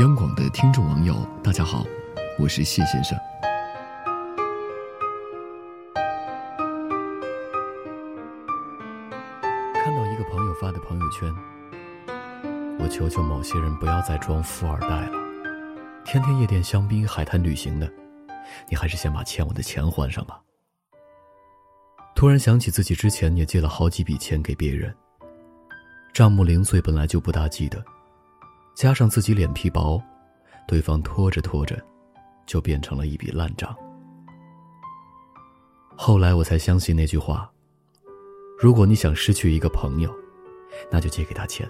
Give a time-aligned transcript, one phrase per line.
[0.00, 1.84] 央广的听众网友，大家好，
[2.38, 3.18] 我是谢先生。
[9.74, 11.34] 看到一个朋友发的朋友圈，
[12.78, 15.12] 我求求某些人不要再装富二代了，
[16.04, 17.92] 天天夜店、香槟、海滩旅行的，
[18.68, 20.40] 你还是先把欠我的钱还上吧。
[22.14, 24.94] 突然想起自己之前也借了好几笔钱给别人，
[26.12, 27.84] 账目零碎本来就不大记得。
[28.78, 30.00] 加上自己脸皮薄，
[30.68, 31.76] 对方拖着拖着，
[32.46, 33.76] 就变成了一笔烂账。
[35.96, 37.50] 后来我才相信那句话：
[38.56, 40.14] 如果你想失去一个朋友，
[40.92, 41.68] 那就借给他钱。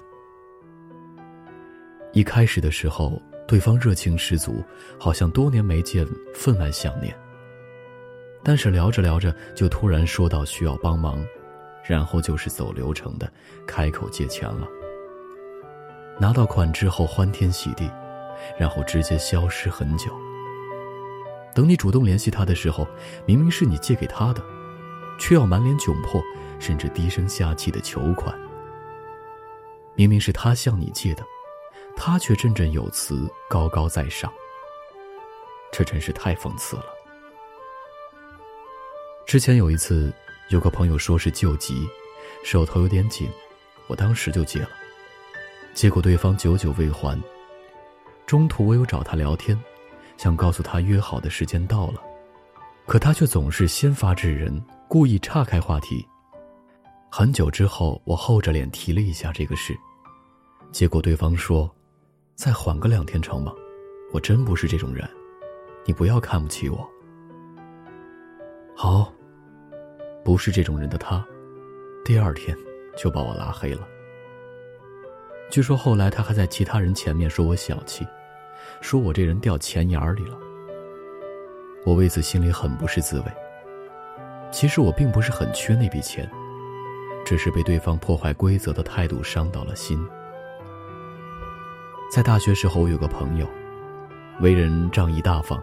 [2.12, 4.62] 一开始的时候，对方热情十足，
[5.00, 7.18] 好像多年没见，分外想念。
[8.44, 11.26] 但是聊着聊着，就突然说到需要帮忙，
[11.82, 13.32] 然后就是走流程的
[13.66, 14.68] 开口借钱了。
[16.20, 17.90] 拿到款之后欢天喜地，
[18.58, 20.10] 然后直接消失很久。
[21.54, 22.86] 等你主动联系他的时候，
[23.24, 24.42] 明明是你借给他的，
[25.18, 26.22] 却要满脸窘迫，
[26.58, 28.36] 甚至低声下气的求款。
[29.94, 31.24] 明明是他向你借的，
[31.96, 34.32] 他却振振有词，高高在上。
[35.72, 36.84] 这真是太讽刺了。
[39.26, 40.12] 之前有一次，
[40.48, 41.88] 有个朋友说是救急，
[42.44, 43.28] 手头有点紧，
[43.86, 44.68] 我当时就借了。
[45.78, 47.16] 结果对方久久未还，
[48.26, 49.56] 中途我有找他聊天，
[50.16, 52.02] 想告诉他约好的时间到了，
[52.84, 56.04] 可他却总是先发制人，故意岔开话题。
[57.08, 59.72] 很久之后，我厚着脸提了一下这个事，
[60.72, 61.70] 结果对方说
[62.34, 63.52] ：“再缓个两天成吗？
[64.12, 65.08] 我真不是这种人，
[65.84, 66.84] 你不要看不起我。”
[68.74, 69.12] 好，
[70.24, 71.24] 不是这种人的他，
[72.04, 72.58] 第二天
[72.96, 73.86] 就把我拉黑了。
[75.50, 78.06] 据说后来他还在其他人前面说我小气，
[78.80, 80.36] 说我这人掉钱眼里了。
[81.86, 83.24] 我为此心里很不是滋味。
[84.50, 86.30] 其实我并不是很缺那笔钱，
[87.24, 89.98] 只是被对方破坏规则的态度伤到了心。
[92.10, 93.48] 在大学时候，我有个朋友，
[94.40, 95.62] 为人仗义大方，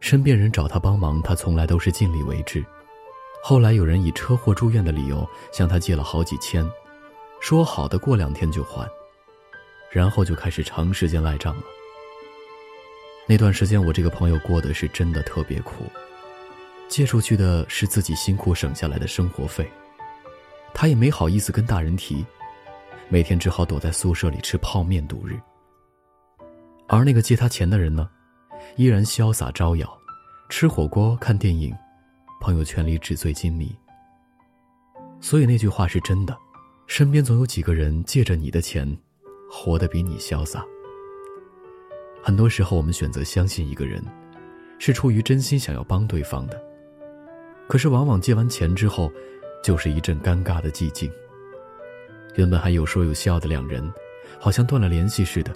[0.00, 2.64] 身边人找他帮忙，他从来都是尽力为之。
[3.42, 6.66] 后来有人以车祸住院的理由向他借了好几千。
[7.40, 8.88] 说好的过两天就还，
[9.90, 11.62] 然后就开始长时间赖账了。
[13.26, 15.84] 那段时间，我这个朋友过得是真的特别苦，
[16.88, 19.70] 借出去的是自己辛苦省下来的生活费，
[20.72, 22.24] 他也没好意思跟大人提，
[23.08, 25.38] 每天只好躲在宿舍里吃泡面度日。
[26.86, 28.08] 而那个借他钱的人呢，
[28.76, 29.98] 依然潇洒招摇，
[30.48, 31.76] 吃火锅、看电影，
[32.40, 33.74] 朋友圈里纸醉金迷。
[35.20, 36.34] 所以那句话是真的。
[36.88, 38.98] 身边总有几个人借着你的钱，
[39.50, 40.64] 活得比你潇洒。
[42.22, 44.02] 很多时候，我们选择相信一个人，
[44.78, 46.60] 是出于真心想要帮对方的。
[47.68, 49.12] 可是，往往借完钱之后，
[49.62, 51.12] 就是一阵尴尬的寂静。
[52.36, 53.92] 原本还有说有笑的两人，
[54.40, 55.52] 好像断了联系似的。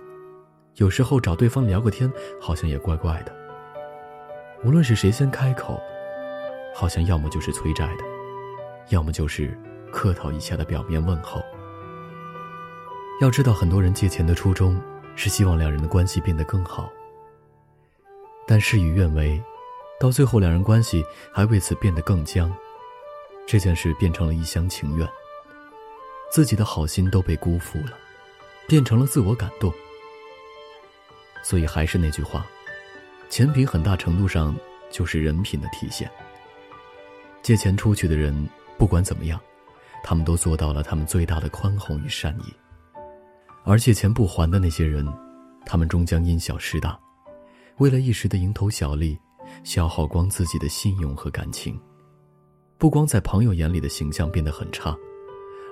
[0.77, 3.35] 有时候找对方聊个天，好像也怪怪的。
[4.65, 5.81] 无论是谁先开口，
[6.75, 8.05] 好像要么就是催债的，
[8.91, 9.59] 要么就是。
[9.93, 11.41] 客套一下的表面问候。
[13.21, 14.81] 要知道，很多人借钱的初衷
[15.15, 16.91] 是希望两人的关系变得更好，
[18.49, 19.41] 但事与愿违，
[20.01, 22.53] 到最后两人关系还为此变得更僵，
[23.47, 25.09] 这件事变成了一厢情愿，
[26.33, 27.93] 自己的好心都被辜负了，
[28.67, 29.73] 变成了自我感动。
[31.45, 32.45] 所以还是那句话，
[33.29, 34.57] 钱品很大程度上
[34.91, 36.11] 就是人品的体现。
[37.41, 38.49] 借钱出去的人，
[38.79, 39.41] 不管怎么样。
[40.03, 42.53] 他们都做到了他们最大的宽宏与善意，
[43.65, 45.07] 而借钱不还的那些人，
[45.65, 46.99] 他们终将因小失大，
[47.79, 49.19] 为了一时的蝇头小利，
[49.65, 51.79] 消耗光自己的信用和感情，
[52.79, 54.97] 不光在朋友眼里的形象变得很差，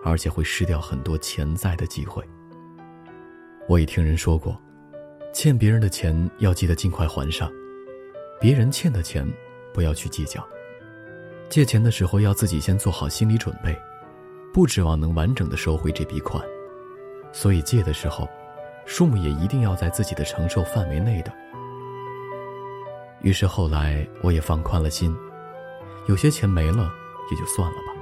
[0.05, 2.23] 而且会失掉很多潜在的机会。
[3.69, 4.57] 我也听人说过，
[5.33, 7.51] 欠别人的钱要记得尽快还上，
[8.41, 9.27] 别人欠的钱
[9.75, 10.47] 不要去计较，
[11.49, 13.77] 借钱的时候要自己先做好心理准备。
[14.53, 16.45] 不指望能完整的收回这笔款，
[17.33, 18.29] 所以借的时候，
[18.85, 21.33] 数目也一定要在自己的承受范围内的。
[23.23, 25.17] 于是后来我也放宽了心，
[26.07, 26.91] 有些钱没了
[27.31, 27.93] 也就算了吧。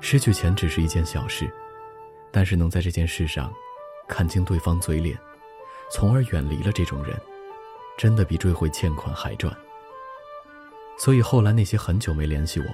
[0.00, 1.48] 失去钱只是一件小事，
[2.32, 3.52] 但是能在这件事上
[4.08, 5.16] 看清对方嘴脸，
[5.90, 7.16] 从而远离了这种人，
[7.96, 9.56] 真的比追回欠款还赚。
[10.98, 12.66] 所以后来那些很久没联系我。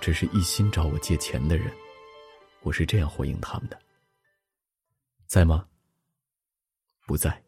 [0.00, 1.70] 只是一心找我借钱的人
[2.62, 3.78] 我是这样回应他们的。
[5.26, 5.66] 在吗？
[7.06, 7.42] 不在。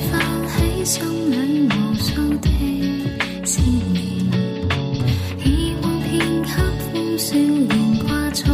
[0.00, 2.08] 泛起心里无数
[2.38, 2.48] 的
[3.44, 3.96] 思念
[5.44, 6.10] 以往片
[6.42, 6.48] 刻
[6.92, 8.44] 欢笑仍挂在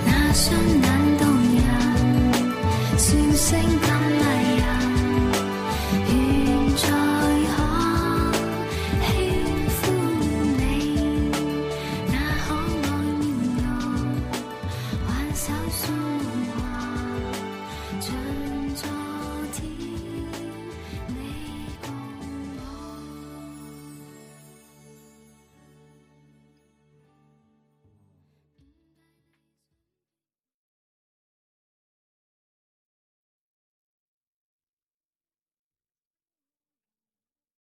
[0.06, 0.81] 那双眼